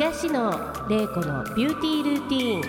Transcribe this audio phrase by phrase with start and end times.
[0.00, 0.50] 東野
[0.88, 2.62] 玲子のビューティールーティーン。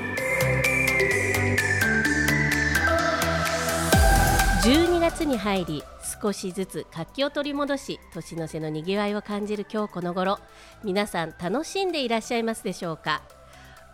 [4.62, 5.84] 12月に入り
[6.22, 10.40] 少しずつ活気を取り戻し年の瀬のにぎわいを感じる今日この頃。
[10.84, 13.22] 皆さん楽しんでいらっしゃいますでしょうか？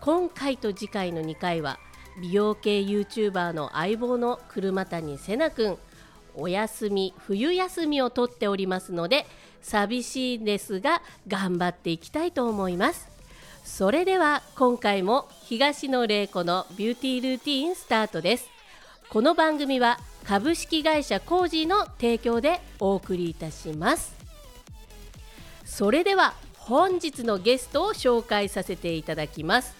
[0.01, 1.77] 今回と次回の2回は
[2.19, 5.77] 美容系 YouTuber の相棒の車谷瀬名くん
[6.33, 9.27] お休み冬休みを取っておりますので
[9.61, 13.15] 寂しいですが頑張っていきたいと思います。
[13.67, 18.49] それでは今回も東野玲子のビューティールーティーンスタートです。
[19.09, 24.15] この番組は株式会社コージーの提供でお送りいたします。
[25.65, 29.75] それでは本日のゲストを紹介させていただきます。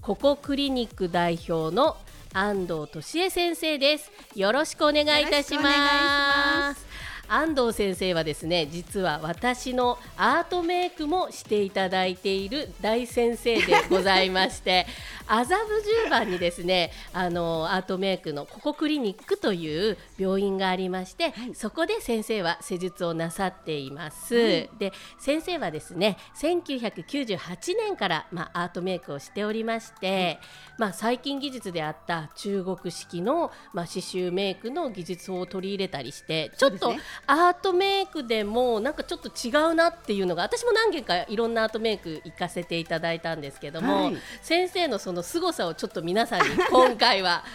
[0.00, 1.96] ココクリニック代表の
[2.32, 4.12] 安藤俊恵先生です。
[4.36, 6.93] よろしくお願いいたします。
[7.28, 14.86] 安藤先生はですね実は私のアートメイクもしていただいている大先生でございまして
[15.26, 30.38] 麻布十番にですねあのアートメイクのココクリニックという病院がありまして、はい、そこで先生は施術をなさっています、はい、で先生はですね1998年から、まあ、アートメイクをしておりまして、
[30.78, 36.94] まあ、最近技術であった中国式の、まあ、刺繍メイクの技術を取り入れたりしてちょっと、
[37.26, 47.44] アートメイクでもなんかちょっと違うなっていうのが私も何件かいろんなアートメイク行かせていただいたんですけども、はい、先生のその凄さをちょっと皆さんに今回は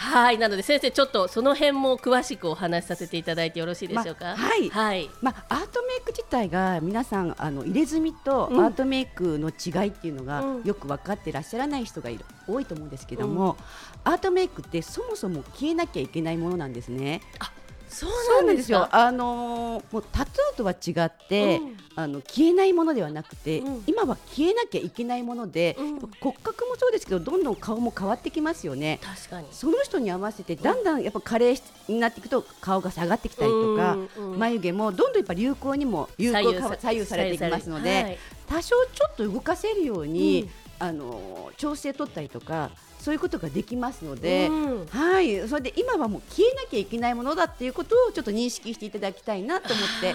[0.00, 12.90] はいなので先生ちょっとその辺も詳しくお話しさせていただいてよろしいでしょうか、ま、はい、はい、まアートメイク自体が皆さんあの入れ墨とアートメイクの違いっていうのが、よく分かってらっしゃらない人がいる多いと思うん。
[12.90, 13.56] ですけども、
[14.04, 17.22] うん、アートメイクってそもそも消えなきゃいけないものなんですね。
[17.38, 17.50] あ
[17.90, 18.88] そうなんですよ。
[18.92, 29.00] あのー、もうタトゥーとは違って、うん、あの消えないものではなくて、うん、今は消えなきゃいけないもので、うん、骨格もそうですけどどんどん顔も変わってきますよね。
[29.02, 29.48] 確かに。
[29.50, 33.96] その人に合わせてだんだんやっぱ加齢になっていくと顔が下がってきたりとか、
[34.38, 40.48] 眉毛もどんどんやっぱ流行にも流行左右されていきますので、はい、多少ちょっと動かせるように、
[40.78, 45.48] あの調整取ったりとかそういうことができますので、うん、はい。
[45.48, 50.14] それで今はもう消えなきゃいけないものだっていうことをちょっと認識していただきたいなと思って。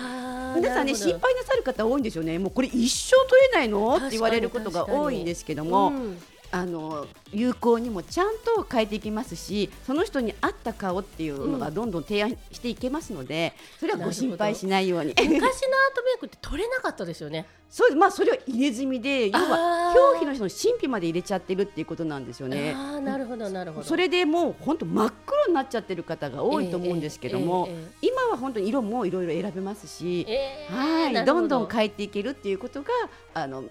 [0.55, 2.39] 皆さんね心配なさる方多いんですよね。
[2.39, 3.97] もうこれ一生取れないの？
[3.97, 6.17] って言われることが多いんですけども、うん、
[6.55, 15.13] あの有効にもちゃんと変えていきますしその人に合った顔っていうのがどんどん提案していけますので、それはご心配しないように。
[15.17, 17.45] 昔のアートメイクって取れなかったですよね。
[17.69, 22.73] そうまあそれは入れ墨で要は表皮の人の神秘まで入れちゃってるっていうことなんですよね。
[22.73, 23.85] あなるほどなるほど。
[23.85, 30.25] それでもう本当真っ黒になっちゃってる方が多いと思うんですけども、えーえーえー、今は本当に色もいろいろ選べますし、
[30.69, 32.89] はいどんどん変えていけるっていうことが
[33.33, 33.65] あの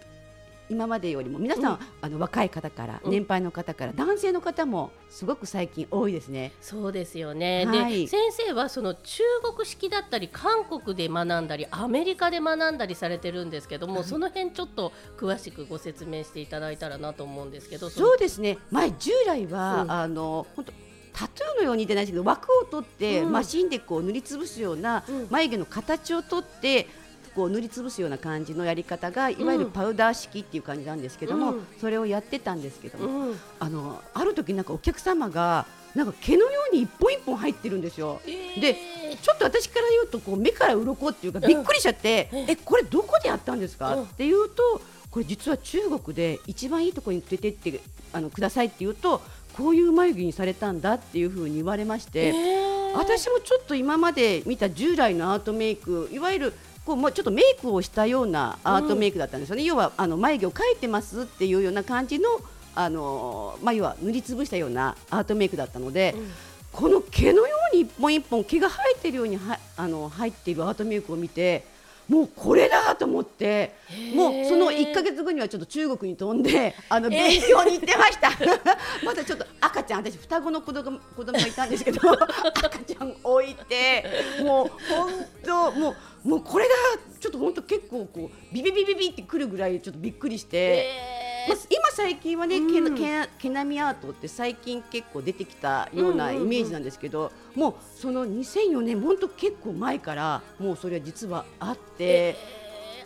[0.69, 6.53] 今までよりも皆さん、うん、あの若い方から、年配の方から男性の方もすごく最近多いですね。
[6.61, 7.67] そうですよね。
[7.67, 9.23] はい、で先生はその中
[9.57, 17.91] 国式だったり韓国で学んだりアメリカで学んだりされてるんですけども、はい、その辺ちょっと詳しくご説明していただいたらなと思うんですけど。
[17.91, 18.59] そうですね。
[18.71, 20.73] 前従来は、うん、あの本当
[21.15, 26.89] タトゥーのように出ないですけど枠を取って、うん、マシンでこう塗りつぶすような眉毛の形を取って
[27.35, 38.21] こう塗りつぶすような感じのやり方がいわゆるパウダー式っていう感じなんですけども、うん、それをやってたんですけども、うん、あのある時なんかお客様がなんか毛のように一本一本入ってるんですよ。
[38.27, 38.75] えー、で
[39.23, 44.81] ちょっと私から言うとこう目から鱗っていうかびっくりしちゃって、うん、えこれどこでやったんですか、っていうと
[45.11, 47.81] これ実は中国で一番いいところに連れてって
[48.13, 49.23] あのくださいって言うと
[49.57, 56.53] こういう眉毛にされたんだっていうふうに言われまして、えー、私もちょっと今まで見た従来のアートメイクいわゆる
[56.85, 62.29] こうもうちょっとメイクをしたようなアートメイクだったんですよね、うん、要はあの眉毛を描いてますっていうような感じの
[62.77, 66.31] あの眉は塗りつぶしたようなアートメイクだったので、うん、
[66.73, 71.65] この毛のように一本一本毛が生えてるようにはあの入っているアートメイクを見て
[72.09, 73.75] もうこれだと思って
[74.15, 78.31] もうその1か月後にはちょっと中国に飛んで あの勉強に行ってました。
[79.05, 84.05] まだちょっと赤ちゃん私双子の子供子供がいたんですけど 赤ちゃん置いて
[84.43, 86.75] もう本当もうもうこれだ
[87.21, 91.24] ちょっと本当結構こうビビビビビってくるぐらいちょっとびっくりして。
[91.49, 102.37] まあ、今最近はね、うん、毛毛並みアートって最近結構出てきたようなイメージなんですけど、もうその2004年本当結構前からもうそれは実はあって。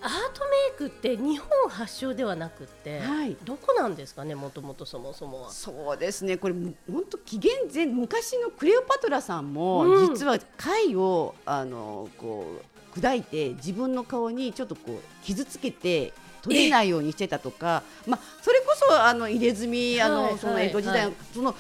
[0.01, 5.51] アートメイクって日本発祥ではなくて、はい、どこなんですかねもともとそもそもは。
[5.51, 6.37] そうですね。
[6.37, 12.47] これ本当紀元前昔のクレオパトラさんも、実は貝をあのこ
[12.95, 16.13] う砕いて自分の顔にちょっとこう傷つけて
[16.49, 21.15] 取れないようにしてたとか、まあ、それこそあの入れ墨あの、はいその江戸時代の、はい。
[21.35, 21.55] その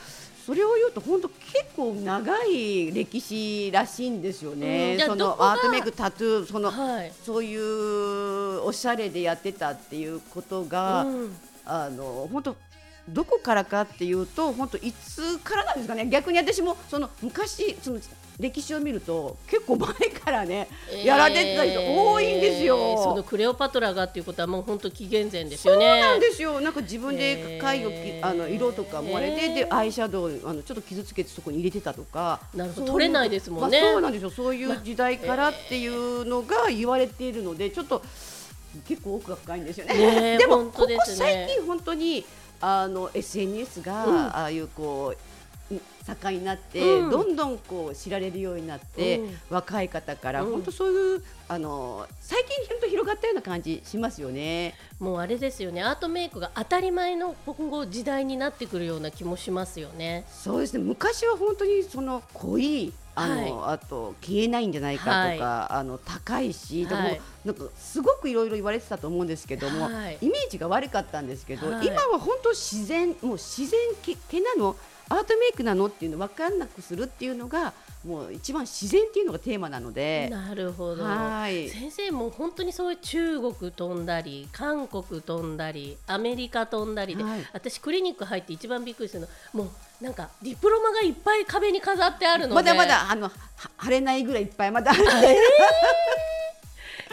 [0.46, 4.98] それを言うと本当結構長い歴史らしいんですようんね。
[5.04, 7.12] そのアートメイクタトゥーその、はい。
[7.22, 11.36] そういうおしゃれでやってたっていうことが、うん。
[11.66, 12.56] あの本当
[13.08, 18.00] どこからかっていうと本当いつからなんですかね逆に私もその昔その
[18.38, 20.68] 歴史を見ると結構前からね、
[21.04, 22.76] やられてた人多いんですよ。
[22.76, 26.00] えーそのクレオパトラがっていうことはもう本当紀元前ですそうよね。
[26.00, 26.60] なんですよ。
[26.60, 32.40] なんか自分で貝をき、あの色とかもあれで、へーでアイシャドウあのちょっと傷つけてそこに入れてたとか。
[32.54, 34.30] なるほどそう取れないですもんねまあそうなんですよ。
[34.30, 38.02] そういう時代からっていうのが言われているので、ちょっと
[38.86, 39.94] 結構奥が深いんですよね。
[39.94, 42.24] ねえでも本当ここ最近本当に
[42.60, 45.18] あの SNS が、うんああいうこう。
[46.06, 54.74] 盛んになって、うんどんどんこう知られるようになって、うん若い方から、うん本当そういうあの最近本当広がったような感じしますよね。
[54.98, 60.24] もうあれですよねアートメイクが当たり前の今後時代になってくるような気もしますよね。
[60.30, 70.18] そうですね昔は本当にその濃いあの、あと消えないんじゃないかとか、あの高いし、でもはいなんかすごくいろいろ言われてたと思うんですけども、はい。
[70.20, 71.86] イメージが悪かったんですけど、はい。
[71.86, 74.76] 今は本当自然もう自然け毛なの？
[75.08, 75.86] アートメイクなの？
[75.86, 77.72] っていうの分かんなくするっていうのが
[78.08, 80.28] もう一番自然っていうのがテーマなので。
[80.30, 81.04] なるほど。
[81.04, 81.68] はい。
[81.68, 87.46] 先生も本当にそういう中国飛んだり韓国飛んだりアメリカ飛んだりで、はい。
[87.52, 89.70] 私クリニック入って一番びっくりするのも
[90.00, 92.54] うなんかディプロマがいっぱい壁に飾ってあるので。
[92.54, 93.32] まだまだあのは
[93.82, 94.92] 腫れないぐらいいっぱいまだ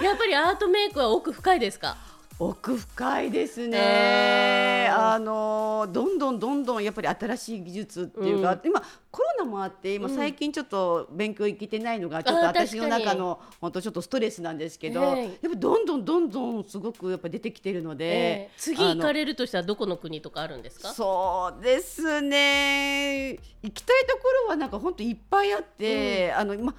[0.02, 1.98] やっぱりアートメイクは奥深いですか？
[2.38, 10.16] 奥深いですね、うんあのどんどんどんどんやっぱり新しい技術っていうか、今コロナもあって今うん。
[10.16, 20.90] 最近ちょっと勉強行けてないのがちょっと私の中の本当ちょっとストレスなんですけど、はいやっぱどんどんどんどんすごくやっぱ出てきてるので、えー次行かるれるとしたらどこの国とかあるんですか？
[20.94, 23.32] そうですね。
[23.64, 26.74] 行きたいところはなんか本当いっぱいあって、あの今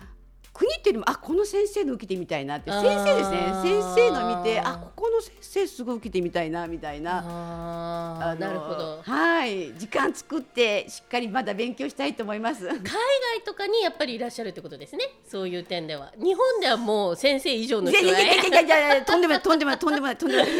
[0.57, 3.53] 国っていうよりもあこの先生の受けてみたいなって先生ですね。
[3.63, 7.23] 先生の見てあここの先生すごい受けてみたいなみたいな。
[8.31, 9.03] あなるほど。
[9.03, 9.75] はい。
[9.75, 12.67] 時間作ってしっかりまだ勉強したいと思います。
[12.67, 12.85] 海外
[13.45, 15.05] とかにやっぱりいらっしゃるってことですね。
[15.29, 16.11] そういう点では。
[16.17, 20.53] 日本ではもう先生以上のいやい人がやいやいやいやいやとんでもないとんでもないとんでもないとんでもない。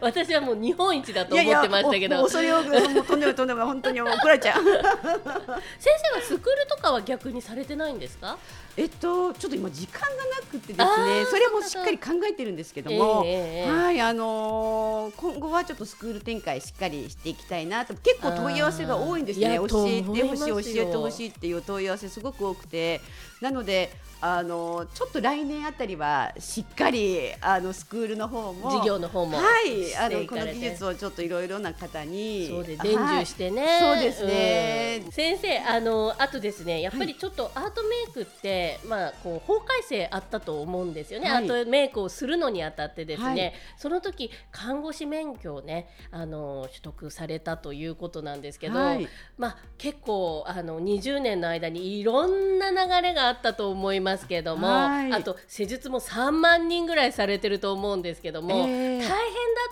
[0.00, 2.16] 私はもう日本一だといやいや思ってましたけど。
[2.16, 4.64] もう恐れ多くもうとんでもないとんでもない本当に怒られちゃう。
[5.78, 8.38] 先生はスクールとかは逆にされてないんですですか？
[8.78, 17.94] えっとちょっと今時間がなくてですねそれもしっかり考えてるんですけども、ええええはいあのー今後はちょっとスクール展開しっかりしていきたいなと。
[17.94, 19.56] 結構問い合わせが多いんですね。
[19.56, 23.00] 教えてほしい教えてほしいっていう問い合わせすごく多くて。
[23.40, 35.02] なのであのーちょっと来年あたりはしっかりあのスクールの方も授業の方もはいあのこの技術をちょっといろいろな方にそうで伝授してね、そうですね。
[35.06, 35.12] うん。
[35.12, 41.44] 先生あのあとですねやっぱりちょっとアートメイクって、まあこう法改正あったと思うんですよね、はい。
[41.44, 43.52] アートメイクをするのにあたってですね、はい。
[43.76, 49.08] その時看護師免許をねあの取得されたということなんですけど、はい。
[49.36, 52.76] まあ結構あの20年の間にいろんな流
[53.08, 55.12] れがあったと思いますけども、はい。
[55.12, 58.98] あと施術も3万人ぐらいされてると思うんですけども、ええ。
[58.98, 59.10] 大変だ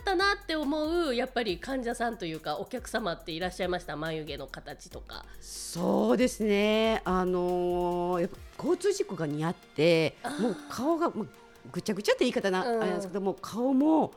[0.00, 3.97] ったなって思うやっぱり患者さんというかお客様っていらっしゃいました？
[3.97, 5.25] 眉毛の形とか。
[5.41, 11.29] そうですね、あのー交通事故が似合ってもう顔がもう
[11.73, 12.81] ぐちゃぐちゃって言い方な、うん。
[12.83, 14.13] あれなんですけどもう顔も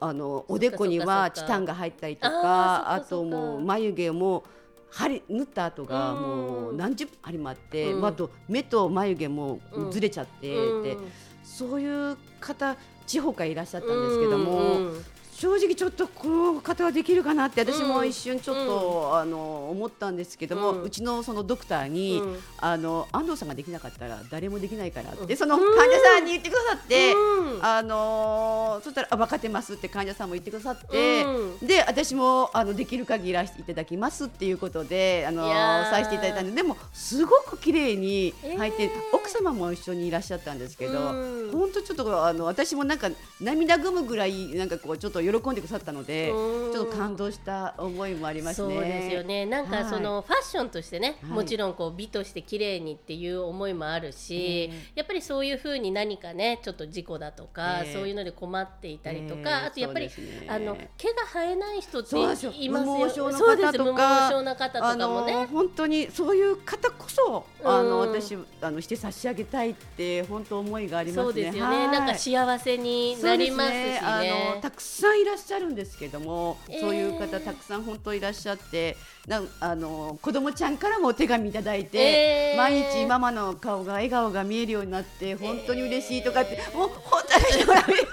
[0.00, 4.44] あのおでこにはチタンが入ったりとあかあともう眉毛も
[4.90, 6.20] 針縫った跡がうん。
[6.20, 8.00] もう何十針もあって、うん。
[8.00, 11.12] まあ、あと目と眉毛もずれちゃってて、うん。
[11.42, 12.76] そういう方
[13.06, 14.52] 地方からいらっしゃったんですけども。
[14.52, 15.04] うんうん
[15.44, 18.08] 正直ちょっとこの方はできるかなって私もうん。
[18.08, 22.38] 一瞬ちょっと、あの思ったんですけども、ううんちのそのドクターに、うん。
[22.58, 25.36] あの安藤さんができなかったら誰もできないからって、うん。
[25.36, 27.64] その患者さんに言ってくださって、うん。
[27.64, 31.24] あのそしたらあ分かってますって患者さんも言ってくださって、
[31.62, 41.12] うで私もあのできる限りいらしていただきますっていうことであのさせていただいたんででもすごく綺麗に入って、えー奥様も一緒にいらっしゃったんですけど。
[41.12, 41.50] うん。
[41.52, 43.10] 本当ちょっとあの私もなんか
[43.40, 48.74] 涙ぐむぐらいなんかこうちょっと喜喜んでくださったので、ちょっと感動した思いもありますね。
[48.74, 49.46] そうですよね。
[49.46, 60.12] なんかそのファッションとしてね、はい、もちろんこう美として綺麗にっていう思いもあるし、やっぱりそういうふうに何かね、ちょっと事故だとか、えー、そういうので困っていたりとか、えー、あとやっぱり、ね、
[60.48, 62.52] あの毛が生えない人っていますよ。
[62.52, 71.24] 無毛症の方とか、症な方とかもね、本当にそういう方こそ、あの私あのして差し上げたいって本当思いがありますね。
[71.24, 71.88] そうですよね。
[71.88, 74.00] なんか幸せになりますしね。
[74.02, 74.22] あ
[74.54, 78.94] のたくさんいらっしゃるんですけども、えー、そういう方たくさん本当いらっしゃって
[79.26, 88.04] なあの子供ちゃんからもお手紙いただいて、えー、毎日ママの顔が笑顔が見えるようになって本当に嬉しいとかって、えー、もう本当に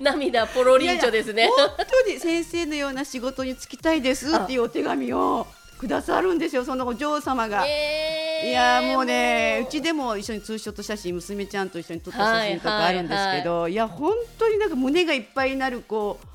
[0.00, 1.50] 涙ポロリンチョですね。
[1.54, 5.46] 本当に先生のような仕事に就きたいですっていうお手紙を
[5.78, 7.64] くださるんですよそのお嬢様が。
[7.66, 16.26] いやもうねうちでも一緒にツーショット写真娘ちゃんと一緒に撮った写真とかあるんですけど、はいはいはい、いや本当になんか胸がいっぱいになるこう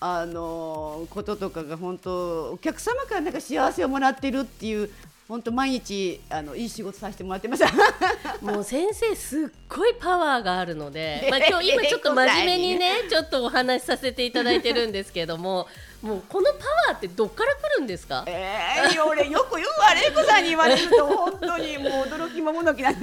[0.00, 4.90] あのこととかが本当お客様からなんか幸せをもらってるっていう
[5.28, 7.64] 本当毎日あのいい仕事させてもらってます。
[8.42, 15.68] もう先生すっごいパワーがあるので、まあ今日今ちょっと真面目にね ちょっとお話しさせていただいてるんですけども、
[16.02, 18.24] もうこのパワーってどっから来るんですか？
[18.26, 18.56] え
[18.92, 22.94] えー、俺よく言うわ玲子さんに言われると本当にもう驚きもものきなん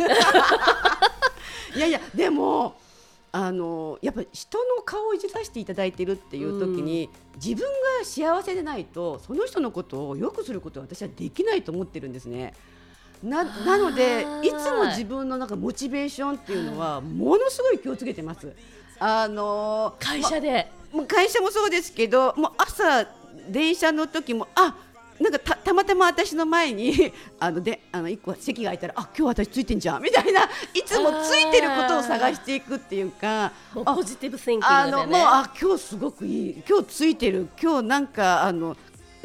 [1.76, 2.76] いやいやでも。
[3.32, 7.64] あのやっぱり人の顔をいじらせていただいているっていう時に、うん、自分
[8.00, 12.56] が幸せでないとその人のことを良くすることは私はできないと思ってるんですね。
[13.24, 18.52] ななのでいつも自分のなんかモチベーションっていうのはものすごい気をつけてます。
[18.98, 23.08] あの会社で、ま、会社もそうですけどもう朝
[23.50, 24.76] 電車の時もあ
[25.20, 38.78] なんかたたまたま私の前に あのであの一個席が空いたらあ今日私ついてんじゃんみたいないつもついてることを探していくっていうかポジティブシンキングあのもうあ今日すごくいい今日ついてる今日なんかあの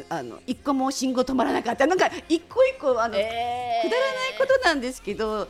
[0.09, 1.87] あの一個も信号止まらなかった。
[1.87, 5.47] なんか一個一個あの、えー、くだらないことなんですけど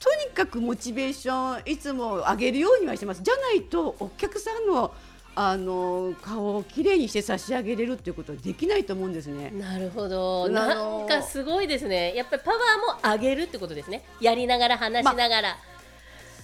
[0.00, 3.22] とにかくモチベーションいつも上げるようにはしてます。
[3.22, 4.92] じゃないとお客さんの
[5.36, 9.50] あの顔をきれいにして差し上げれるっていうことはできないと思うんですね。
[9.50, 10.48] なるほど。
[10.48, 12.14] なんかすごいですね。
[12.14, 14.04] やっぱりパワーも上げるってことですね。
[14.20, 15.48] やりながら話しながら。
[15.50, 15.74] ま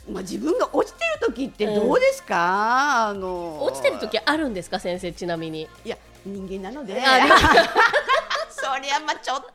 [0.08, 6.94] まあ、自分が落ちてる時ってどうですか、うん、あの落ちてる時あるんですか先生ちなみにいや人間なので
[8.50, 9.52] そりゃまあちょっと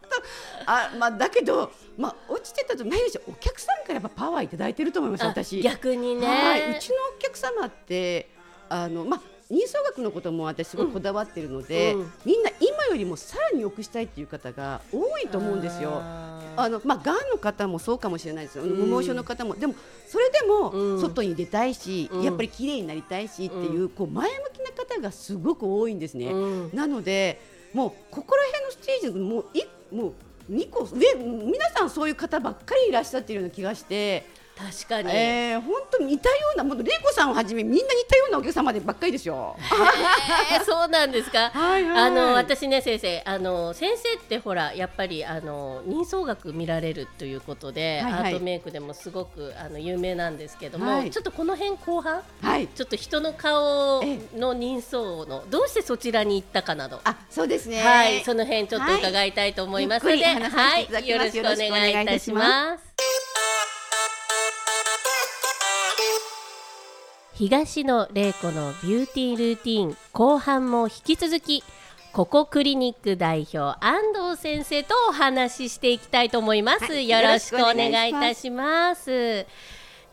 [0.65, 8.29] あまあだけどまあ落ちてたとないでしょお客さんからやっぱパワーいただいてると思います私逆にね、はい、うちのお客様って
[8.69, 16.01] あのまあ人相学のことも私すごいこだわってるので、うんうん、みんな今よりもさらに良くしたいっていう方が多いと思うんですよ。
[16.57, 19.75] あのまあ、がんの方もそうかもしれないですよ、無毛症の方も、でも
[20.07, 26.31] それでも外に出たいし、やっぱり綺麗になりたいしっていう,、こう前向きな方がすごく多いんですね。
[26.73, 27.39] なので
[27.73, 30.13] もうここら辺のステージもういも
[30.49, 34.25] う2個上皆さんそういう方ばっかりいらっしゃってるような気がして。
[34.57, 39.57] 確かに、えー、本当似たようなもう玲子さんをはじめみんな似たようなお客様でばっかりですよ。
[40.51, 41.49] えー、そうなんですか？
[41.53, 54.01] はいはい、あの私ね先生あの先生ってほらやっぱりあの人相学見られるということで、はいはい、アートメイクでもすごくあの有名なんですけども、はい、ちょっとこの辺後半、はい、ちょっと人の顔
[54.35, 57.81] の人相のどうしてそちらに行ったかなど、あそうですね。
[57.81, 62.94] はい、その辺ちょっと伺いたいと思いますので、はい、よろしくお願いいたします。
[67.35, 71.65] 東野玲子のビューティールーティン後半も引き続き
[72.13, 79.45] ココクリニック代表安藤先生とお話ししていきたいと思います、はい、よろしくお願いいたします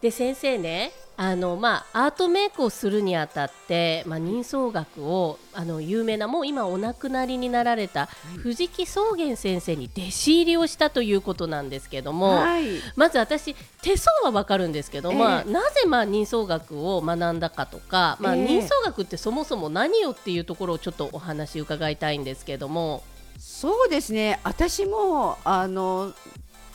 [0.02, 8.06] で先生ねあのまあ、アートメイクをするにあたって、まあ、人相学をあの有名なもう今お亡くなりになられた
[8.38, 12.64] 藤木宗元先生に弟子入りをしたということなんですけども、はい、
[12.96, 23.04] まず私手相は分かるんですけど、えー、まあ、なぜまあ人相学を学んだかとか、まあ、人相学ってそもそも何よっていうところをちょっとお話伺いたいんですけども。
[23.38, 24.40] そうですね。
[24.44, 26.12] 私もあの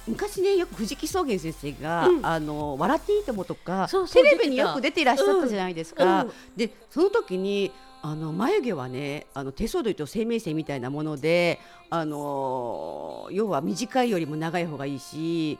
[0.07, 6.21] 昔ねよく藤木宗元先生が、うん、あの笑っていいともとかテレビによく出ていらっしゃったじゃないですか。
[6.21, 6.27] うん。
[6.27, 7.71] うん、でその時に
[8.01, 11.59] あの眉毛はねあの手相でいうと生命線みたいなもので
[11.89, 15.59] あの要は短いよりも長い方がいいし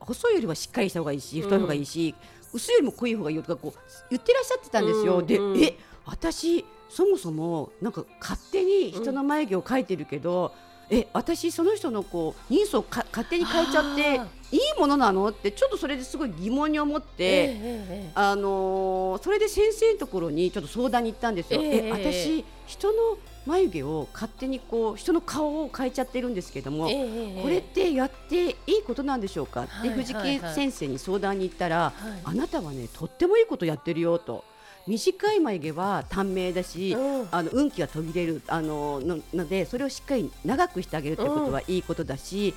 [0.00, 2.14] 細いよりはしっかりした方がいいし太い方がいいし、
[2.52, 5.22] 薄いよりも濃い方がいいよとかこう言ってらっしゃってたんですよ。
[5.22, 5.76] で、え
[6.06, 10.52] 私そもそもなんか勝手に人の眉毛を描いてるけど、
[10.90, 21.60] え私その人のこう人相か勝手に変えちゃっていいものなのってちょっとそれですごい疑問に思って、えー、あのー、それで先生のところにちょっと相談に行ったんですよ。
[21.62, 34.44] えー、え私人の眉毛を勝手にこう人の顔を変えちゃってるんですけども、えー、これってやっていいことなんでしょうかって藤木先生に相談に行ったら、はいはい、あなたはねとってもいいことやってるよと。
[34.88, 42.54] 短い眉毛は短命だし、うん、あの運気が途切れるあののでそれをしっかり長くしてあげるということはいいことだし、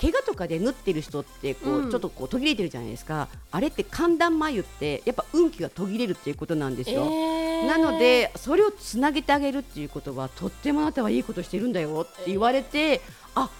[0.00, 3.28] 怪我とかで縫ってる人ってこう、うん、ちょっとこう途切れてるじゃないですか。
[3.50, 13.00] あれって寒暖眉ってやっぱ運気が途切れるっていうことなんですよ、えー、なのでそれをつなげてあげるっていうことはとってもあなたはいいことしてるんだよって言われて、えー、
[13.34, 13.50] あ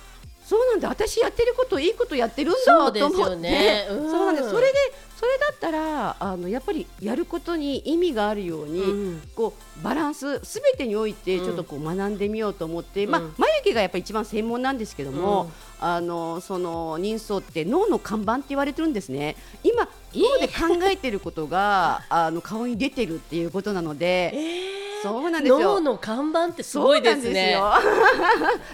[0.51, 0.89] そうなんだ。
[0.89, 2.99] 私やってることいいことやってるんだと思って。
[2.99, 3.87] そう、ね。
[3.89, 4.79] うん、そうなんですそれで
[5.17, 19.37] それだったらあのやっぱりやることに意味があるように、うん、こうバランスすべてにおいてちょっとこう学んでみようと思って、うん、まあ、眉毛がやっぱり一番専門なんですけども、うん、あのその人相って脳の看板って言われてるんですね。
[19.63, 24.33] 今脳で考えてることが、えー、あの顔に出てるっていうことなので。
[24.35, 25.59] えーそうなんですよ。
[25.59, 27.59] 脳の看板ってすごいですね。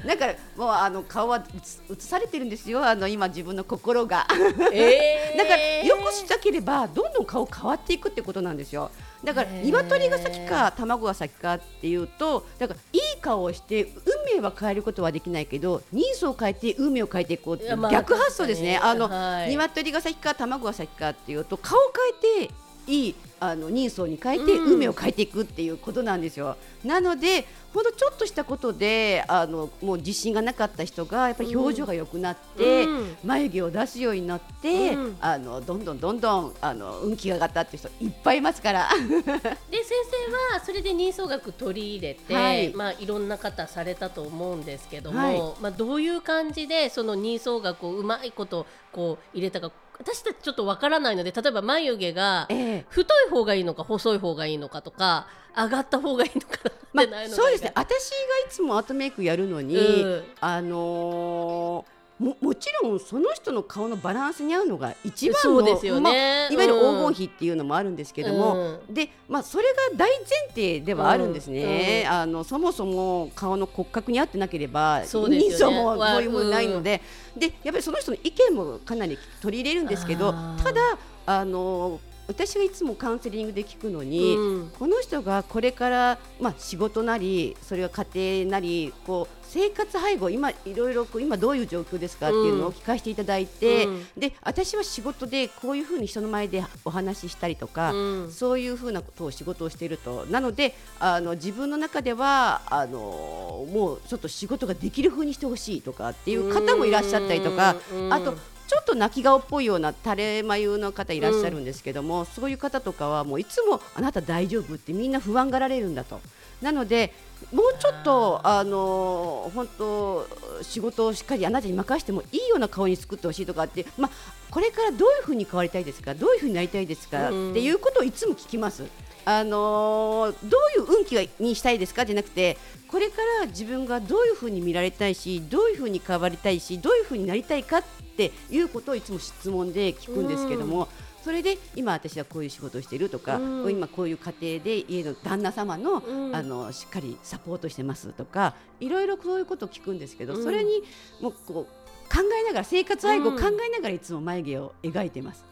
[0.06, 1.42] だ からもうあの顔は
[1.90, 2.84] 映されてるんですよ。
[2.84, 4.26] あの今自分の心が。
[4.72, 8.90] えー、 だからよくしたければどんどん顔変わっていくってことなんですよ。
[9.24, 13.92] だから鶏が先か卵が先かっていうとだからいい顔をして
[14.28, 18.78] 運命は変えることはできないけど人相を変えて運命を変えていこうって逆発想ですね。
[18.80, 21.80] あの、はい、鶏が先か卵が先かっていうと顔を
[22.22, 22.54] 変えて
[22.86, 26.56] いいあの人相に変えて運命を変えていくっていうことなんですよ。
[26.82, 38.88] うん、なのでほんとちょっとしたことであのもう自信がなかった人がやっぱり表情が良くなって、うん、眉毛を出すようになって、うん、あのどんどんどんどんあの運気が上がったっていう人いっぱいいますから。
[38.96, 52.48] で先生はそれで人相学取り入れて、はい、まあいろんな方されたと思うんですけども、はい、まあどういう感じでその人相学をうまいことこう入れたか私たちちょっとわからないので例えば眉毛が
[52.88, 55.26] 太い方がいいのか細い方がいいのかとか
[55.56, 56.58] 上がった方がいいのか
[56.92, 57.72] まあ、そうですね。
[57.74, 58.16] 私が
[58.48, 66.12] いつもアートメイクやるのに、うん、あのーももちろんその人の顔のバランスに合うのが一番のですよね、まあ、
[66.52, 72.12] いわゆる黄金比っていうのもあるんですけども、うん、でまあ、それが大前提ではあるんですね、うん。
[72.12, 77.02] うん、あのそもそも顔の骨格に合ってなければ、ね、人相もそういうものないので,、
[77.36, 80.32] でやっぱりその人の意見もかなり取り入れるんですけど
[80.62, 80.80] ただ
[81.26, 100.26] あの私がいつもカウンセリングで聞くのに、うん、この人がこれから、まあ、仕事なりそれは家庭なりこう生活配合今いろいろ今どういう状況ですかっていうのを聞かせていただいて、うん、で私は仕事でこういうふうに人の前でお話ししたりとか、うん、そういうふうなことを仕事をしていると。
[100.26, 107.76] なのであの自分の中ではあのもうちょっと仕事ができるふうにしてほしいとかっていう方もいらっしゃったりとか、
[108.10, 116.20] あとちょっと泣き顔っぽいような垂れ眉の方いらっしゃるんですけども、うん、そういう方とかはもういつもあなた大丈夫ってみんな不安がられるんだと。
[116.62, 117.12] なので
[117.52, 120.26] もうちょっとあの本当
[120.62, 124.10] 仕事をしっかりあなたに任せてもいいような顔に作ってほしいとかって、まあ、
[124.50, 128.84] これからどういうふうに変わりたいですかどういうふうになりたいですか、うん、っていうことをいつも聞きます。
[129.28, 137.82] あのー、どういう運気にしたいですかじゃなくてこれから自分がどういうふうに見られたいしどういうふうに変わりたいしどういうふうになりたいかっ
[138.16, 140.88] ていうことをいつも質問で聞くんですけども、
[141.26, 150.84] それで今私はこういう仕事をしているとか、うん、今こういう家庭で家の旦那様のうん、あのしっかりサポートしてますとかいろいろそういうことを聞くんですけど、うん、それに
[151.20, 155.44] もうこう考えながら生活愛護を考えながらいつも眉毛を描いてます。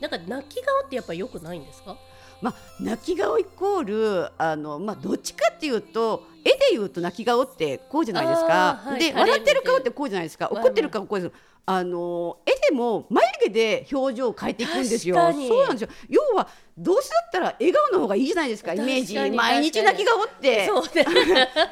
[0.00, 1.96] なんか泣き顔ってやっぱ良くないんですか？
[2.42, 10.48] まあ、泣き顔イコールあの、まあ、どっちかっていうと絵で言うと泣き顔ってこうじゃないですか、はい、で笑ってる顔ってこうじゃないですか。
[10.50, 11.32] 怒ってる顔こうです
[11.64, 15.14] あの絵でも眉毛で表情を変えていくんですよ。
[15.14, 15.20] そ
[15.64, 15.88] うなんですよ。
[16.08, 18.72] 要はどうせだったら笑顔の方がいいじゃないですか。
[18.72, 20.70] イメージ毎日泣き顔って、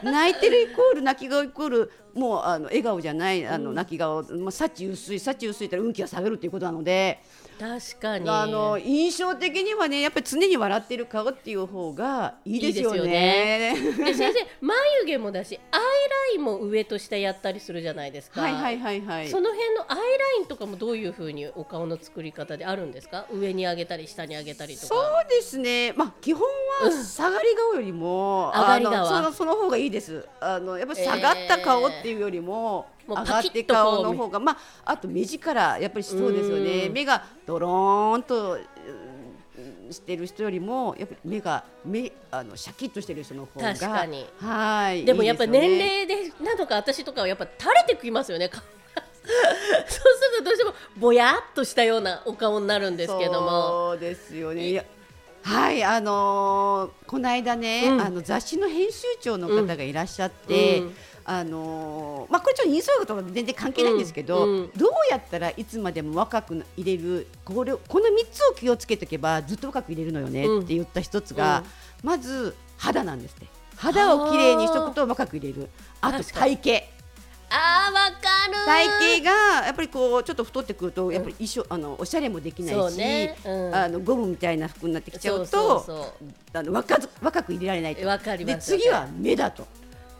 [0.02, 7.22] 泣いてるイコール泣き顔イコールもうあの笑顔じゃないあの泣き顔、まあ幸薄い幸薄いったら運気が下がるということなので。
[7.60, 13.74] 確かにあの印象的にはねやっぱり常に笑ってる顔っていう方がいいですよね。
[13.76, 15.86] いいで、ね、先生眉毛もだしアイラ
[16.36, 18.40] インも上と下やったりするじゃないですか。
[18.40, 19.28] はいはいはいはい。
[19.28, 20.04] その辺のアイラ
[20.38, 23.26] インとかもどういうふうにお顔の作り方であるんですか？
[23.30, 24.89] 上に上げたり下に上げたりとか。
[24.90, 25.92] そうですね。
[25.92, 26.42] まあ基本
[26.82, 30.26] は下がり顔よりも、うん、上がり顔そのその方がいいです。
[30.40, 32.86] あのやっぱ下がった顔っていうよりも。
[32.94, 34.58] えー上がって顔の方がまあ
[34.92, 36.88] あと目力やっぱりそうですよね。
[36.88, 38.58] 目がドローンと
[39.90, 44.26] してる人よりもやっぱり目が目あのシャキッとしてる人の方が確かに。
[44.38, 48.48] はいでもやっぱ年齢でなのか私とかはやっぱ垂れてきますよね
[49.24, 49.34] そう
[49.88, 50.02] す
[50.38, 53.50] るとどうしてもぼやっとしたようなお顔になるんですけども。
[53.90, 54.86] そうですよね。
[55.42, 58.00] はいあのーこの間ね、うん。
[58.00, 60.94] あの雑誌の編集長の方がいらっしゃって、うん。
[61.24, 64.70] あのーまあこれちょっとインストールとか全然関係ないんですけど、うんうん。
[64.76, 70.62] どうやったらいつまでも若く入れるこれこの3つを気をつけておけばずっと若く入れるのよねうん。
[70.62, 71.64] って言った一つが、
[72.02, 73.46] まず肌なんですって。
[73.76, 75.68] 肌をきれいにしとくと若く入れる。
[76.02, 76.99] あと体型
[77.50, 78.64] あーわかる。
[78.64, 83.36] 体型がやっぱりこうちょっと太ってくるとやっぱり衣装あのおしゃれもできないし、ね。
[83.44, 83.74] うん。
[83.74, 86.14] あのゴムみたいな服になってきちゃうと
[86.52, 88.06] あの若ず若く入れられないと。
[88.06, 89.66] わかりまです次は目だと。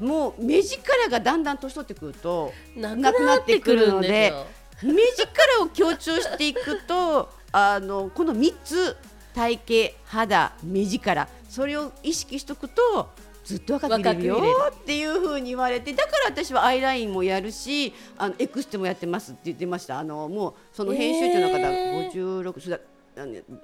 [0.00, 4.32] もう目力がだんだん年取ってくるとなくなってくるんで
[4.82, 8.96] 目力を強調していくと あのこの3つ
[9.34, 13.10] 体型肌目力それを意識しておくと
[13.50, 14.38] ずっと若く入れるよ
[14.70, 19.98] っていうふうに言われてだから私はアイラインもやるしあのエクステもやってますって言ってました。
[19.98, 22.42] あのもうその編集長の方、えー。
[22.42, 22.78] 56歳だ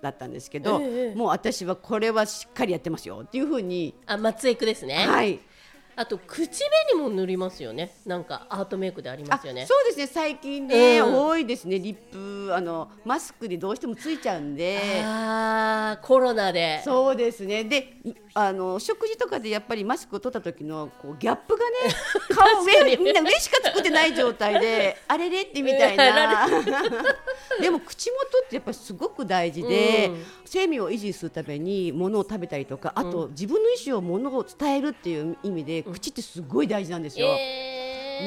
[0.02, 5.38] だったんですけど、ええもう私はこれはしっかりやってますよっていうふうに、あ松江区ですね、はい、
[5.96, 6.60] あと口
[6.92, 7.96] 紅も塗りますよね。
[8.04, 9.64] なんかアートメイクでありまあすよね。
[9.64, 10.06] そうですね。
[10.06, 11.26] 最近ね、うん。
[11.28, 11.78] 多いですね。
[11.78, 15.02] リップあのマスクでどうしてもついちゃうんで。
[15.02, 16.82] あーコロナで。
[16.84, 17.64] そうですね。
[17.64, 21.94] でいあの食事とかでやっぱりマスクを取った時のこうギャップがね
[22.28, 26.46] 顔上みんな上しか作ってない状態で あれれってみたいな。
[27.58, 30.24] でも口元ってやっぱりすごく大事で、うん。
[30.46, 37.26] 生命を維持するために物を食べたりとかあと、自分の意思を物を伝えるっていう意味で、口ってすごい大事なんですよ。
[37.28, 37.76] えー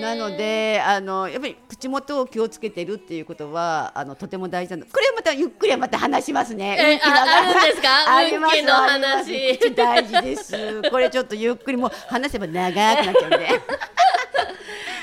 [0.01, 4.85] なのであのやっぱり口元を気をつけてるっていうことはあのとても大事なの。
[4.85, 6.99] これはまたゆっくりはまた話しますね。
[7.03, 8.15] ああるんですか？
[8.17, 10.83] ありますの話口大事です。
[10.91, 13.47] これちょっとゆっくりもう話せば長くなっちゃうんで。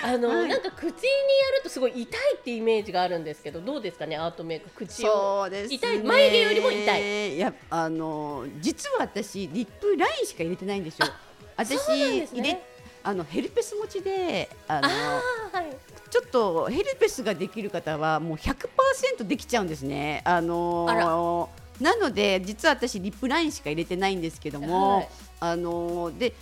[0.05, 4.17] あの、はいなんか口にやるとすごい痛いってイメージがあるんですけどどうですかね？
[4.17, 5.75] アートメイク口をそうです、ね。
[5.75, 5.99] 痛い？
[5.99, 7.35] 眉毛よりも痛い。
[7.35, 11.09] いやあの実は私リップラインしか入れてないんですよ。
[11.57, 12.63] 私入れ
[13.03, 15.77] あのヘルペス持ちであのはい。
[16.09, 20.23] ちょっとヘルペスができる方はもう100%できちゃうんですね。
[20.25, 25.09] あのあーなので実は私リップラインしか入れてないんですけども、はい。
[25.41, 26.33] あのーで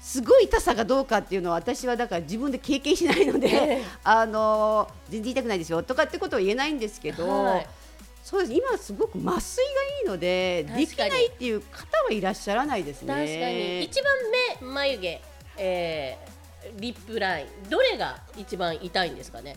[0.00, 3.84] すごい痛さがどうかっていうのは私はだから自分で経験しないので、ええ。
[4.02, 7.66] あのー全然痛くないですよとかってことは言えないんですけど、はい
[8.30, 8.52] そうです。
[8.52, 13.08] 今すごく麻酔がいいのでできないっていう方はいらっしゃらないですね。
[13.08, 13.84] 確かに。
[13.84, 14.14] 一番
[14.60, 15.20] 目眉毛、
[15.56, 17.68] えー、リップライン。
[17.68, 19.56] どれが一番痛いんですかね？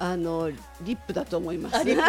[0.00, 1.82] あのリップだと思います。
[1.86, 2.04] じゃ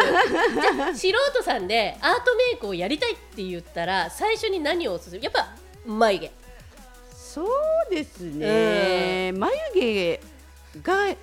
[0.88, 5.22] あ素人さんでアートメイクをやりたいって言ったら最初に何をおすすめ？
[5.22, 5.54] やっぱ
[5.86, 6.32] 眉毛。
[7.14, 10.20] そうですね、眉毛
[10.82, 11.14] が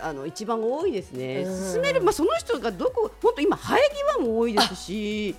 [0.00, 1.72] あの一番多いですね、うん。
[1.74, 3.80] 勧める、まあ、その人がどこ、本当、今、生え
[4.16, 5.34] 際も多いですし、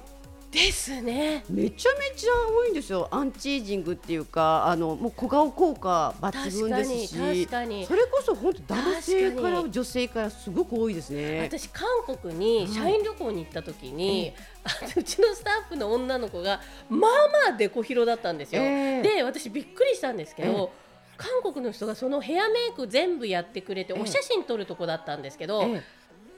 [0.52, 1.44] ですね。
[1.48, 7.86] めちゃめちゃ多いんですよ、アンチエイジングっていうか、あのもう小顔効果抜群ですし、確かに確かに。
[7.86, 11.42] それこそ本当、男性から女性からすごく多いですね。
[11.44, 17.12] 私韓国に社員旅行に行った時に、あのうちのスタッフの女の子がまあ
[17.50, 19.02] まあデコ広だったんですよ、ええ。
[19.04, 20.72] で私びっくりしたんですけど、
[21.20, 25.84] 韓国の人がそのヘアメイク全部やってくれてええお写真撮るとこだったんですけど、ええ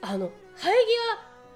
[0.04, 0.78] あの生え際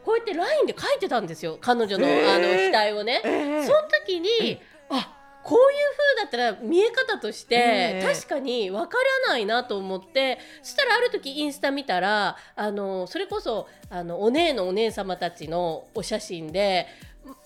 [0.05, 1.59] こうやってラインで描いてたんですよ。
[1.61, 3.29] 彼女の,、ええあの額をね、え
[3.62, 5.12] えその時に、あ
[5.43, 16.87] こういう風だったら見え方として、ええ確かに分からないなと思ってそしたらある時インスタ見たらあのそれこそあのお姉のお姉様たちのお写真で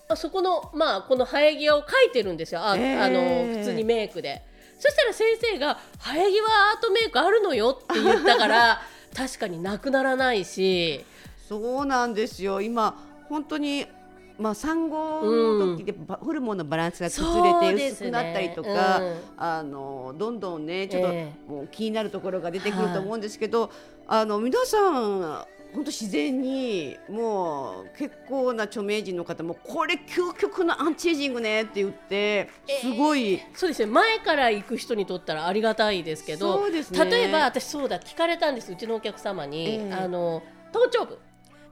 [0.07, 2.61] あそこのまあこの生え際を描いてるんですよ。
[2.63, 4.50] あ,、ええあの普通にメイクで。
[4.81, 6.41] そしたら先生が生え際
[6.73, 8.81] アートメイクあるのよって言ったから
[9.15, 11.05] 確かになくならないし。
[11.47, 12.61] そうなんですよ。
[12.61, 12.95] 今
[13.29, 13.85] 本当に
[14.39, 19.15] まあ産後の時でばホルモンのバランスが崩れて薄くなったりとか、うん。
[19.37, 23.69] あのどんどんねちょっとえもう気になるところが出てくると思うんですけど、
[24.07, 32.49] あの皆さん本当自然にもう結構な著名人の方もこれ究極のアンチエイジングねって言って
[32.81, 33.85] すごい、そうですね。
[33.85, 37.05] 前から行く人にとったらありがたいですけどそうですね。
[37.05, 39.93] 例えば私そうだ聞かれたんですうちのお客様に、ええ。
[39.93, 41.19] あの頭頂部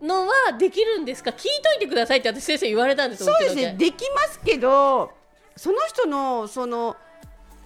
[0.02, 1.32] のはできるんですか？
[1.32, 3.76] 聞いといてくださいって私先生言われたんですよそうですね。
[3.78, 5.12] できますけど
[5.58, 6.96] その人のその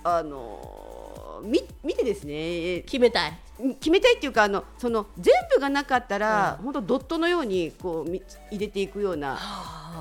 [0.04, 2.82] あのみ見てですね。
[2.88, 3.34] 決めたい
[3.80, 9.38] 決めたいっていうかあのその全部がなかったら、本当ドットのようにこうみ入れていくような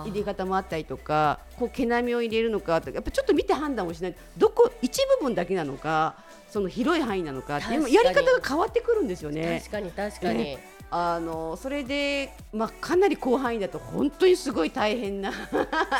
[0.04, 6.16] 入れ方もあったりとかこう毛並みを入れるのかとかやっぱちょっと見て判断をしないどこ一部分だけなのか
[6.48, 9.60] その広い範囲なのかっていうやり方が変わってくるんですよね。
[9.60, 10.58] 確かに確かに、ね。
[10.90, 15.32] あのそれで、まあ、かなり広範囲だと本当にすごい大変な。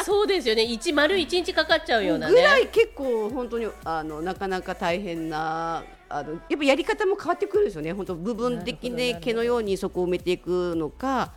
[0.04, 0.62] そうですよね。
[0.64, 7.92] 一丸一日かかっちゃうような、ね、ぐらい結構本当にあのなかなか大変なあのやっぱやり方も変わってくるんですよね。
[7.92, 11.33] 本当部分的で毛のようにそこを埋めていくのか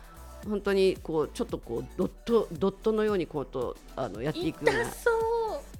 [0.48, 4.84] 本当にこうちょっとこうドットドットのようにこうとあのやっていくような。
[4.90, 5.14] そう。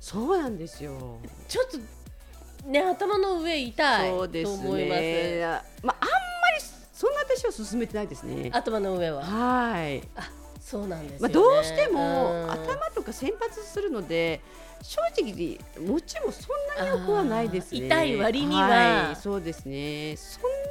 [0.00, 1.18] そうなんですよ。
[1.48, 5.40] ちょっとね頭の上痛いそうですね。
[5.82, 6.14] まああんま
[6.56, 8.50] りそんな私は進めてないですね。
[8.52, 9.22] 頭の上は。
[9.22, 10.02] はい。
[10.16, 10.30] あ
[10.66, 14.40] そうなんです、ね、まあ、どうしても頭とか先発するので
[14.82, 16.46] 正直もちもそ
[16.82, 20.66] んなによくはないですね痛い割には、はい、そうですねそんなに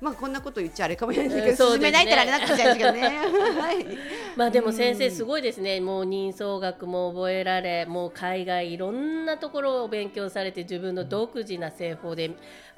[0.00, 3.02] まあこんなこと言っちゃあれかもしれないけど、進めないってあれなっちゃうんですけどね。
[3.60, 3.86] はい。
[4.34, 5.78] まあでも先生すごいですね。
[5.80, 12.30] もう人相学も覚えられ、もう海外いろんなところを勉強されて自分の独自な製法で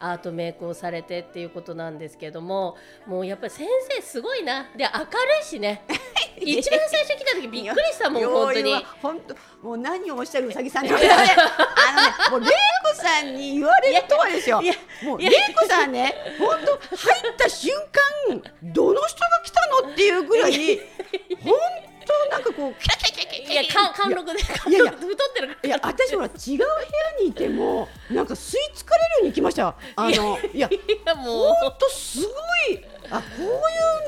[0.03, 4.65] アートメイクをされてっていうことなんですけども、もうやっぱり先生すごいな。
[4.77, 5.07] で明る
[5.41, 5.85] いしね。
[6.37, 8.87] 一番最初来た時びっくりしたもん本当に。
[9.01, 9.35] 本当
[9.67, 11.07] もう何をおっしゃるうさぎさんであのね
[12.31, 14.61] もう玲子さんに言われるとはですよ。
[15.03, 17.73] もう玲子さんね本当入った瞬
[18.29, 20.81] 間どの人が来たのっていうぐらい
[21.45, 21.55] 本
[21.87, 21.92] 当
[22.31, 26.65] なんかこうキラキラキラキラいや貫禄でいやいや太ってるいや私ほら違う部
[27.19, 29.75] 屋にいてもなんか吸い付かれるように行きました。
[29.97, 30.69] あのいや
[31.15, 32.29] 本当すご
[32.73, 33.47] いあこうい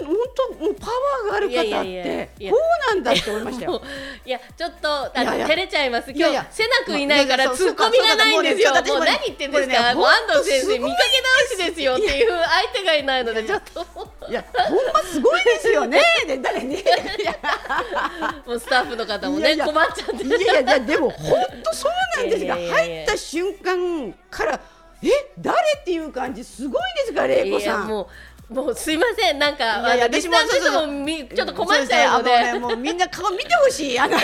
[0.02, 3.82] う本当もうパワーがある方ってこうなんだって思いましたよ。
[4.24, 6.10] いやちょっとあの照れちゃいます。
[6.10, 8.72] 今日瀬名君いないからツッコミがないんですよ。
[8.72, 9.94] もう何言ってんですか。
[9.94, 13.86] もう安藤先生見かけ直しですよっていう相手がいないのでちょっと。
[14.30, 16.02] いやほんますごいですよね。
[16.26, 16.82] で誰ね。
[18.46, 20.24] もうスタッフの方もね困っちゃって。
[20.24, 24.60] いやいやでも本当そうなんですが入った瞬間から
[25.02, 28.06] え誰っていう感じすごいですか玲子さん。
[28.48, 29.38] もうすいません。
[29.38, 33.98] なんかいや私もちょっと困っちゃうので、ね、もうみんな顔見てほしい。
[33.98, 34.18] あの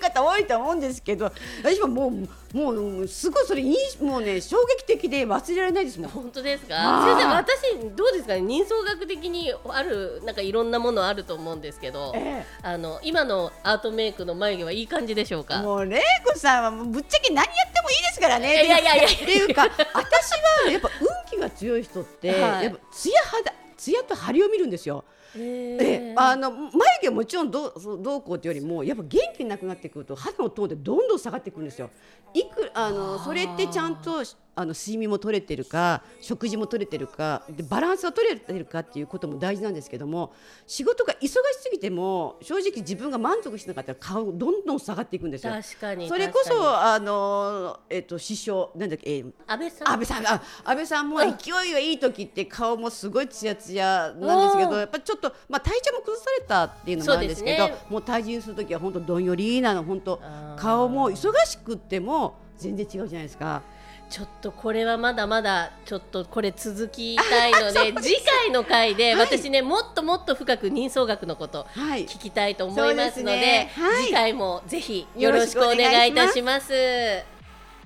[0.00, 1.30] 方多いと思うんですけど
[1.62, 3.62] 私ももうもうすごいそれ
[4.00, 6.74] もうね衝撃的で忘れられないですもん本当ですか？
[7.04, 8.40] 先生私どうですかね？
[8.40, 15.62] 人相学的にあるなんかいろんなものあると思うんですけど、ええ、あの今のアートメイクの眉毛はいい感じでしょうか？
[15.62, 18.66] もう玲子さんはぶっちゃけ何やってもいいですからね。
[18.66, 19.62] いやいやいやっていうか
[19.94, 20.32] 私
[20.64, 25.04] はやっぱ運気が強い人って、はい、やっぱ艶肌艶と張りを見るんですよ。
[25.36, 31.90] えあの眉毛もちろんどうどうこうというよりもやっぱ元気なくなってくると肌のトーンでどんどん下がってくるんですよ。
[32.34, 34.22] いくあのそれってちゃんと
[34.54, 40.32] あの睡眠も取れてるか食事も取れてるかでバランスが取れてるかっていうことも大事なんですけども
[40.66, 45.52] 仕事が忙しすぎても正直自分が満足しなかったら顔どんどん下がっていくんですよ。
[45.52, 49.88] 確かにそれこそあのえっ、ー、と師匠なんだっけ、えー、安倍さん。
[49.90, 60.20] 安倍さんあ安倍さんも勢いがいい時って顔もすごいツヤツヤなんですけどやっぱちょっとまあ体調も崩されたっていうのもあるんですけど、ね、もう退陣する時は本当どんよりなの本当
[60.56, 63.62] 顔も忙しくっても全然違うじゃないですか。
[64.10, 73.68] ちょっとこれはまだまだちょっとこれ続きたいので次回の回で私ね、もっともっと深く人相学のこと聞きたいと思いますので,、
[74.04, 76.72] 次回もぜひよろしくお願いいたします。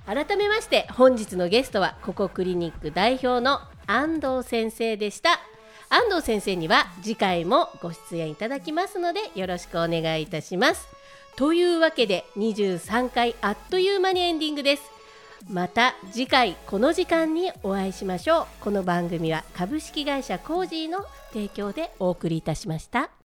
[0.07, 5.39] 改めまして本日のゲストはここクリニック代表の安藤先生でした。
[5.89, 10.87] 安藤先生には次回もご出演いただきますのでよろしくお願いいたします。
[11.35, 14.94] というわけで23回あっという間にエンディングです
[15.49, 18.45] また次回この時間にお会いしましょう。
[18.61, 23.15] この番組は株式会社コージーの提供でお送りいたしました。